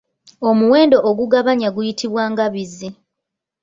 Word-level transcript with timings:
Omuwendo 0.49 0.97
ogugabanya 1.09 1.67
guyitibwa 1.75 2.23
Ngabizi. 2.31 2.89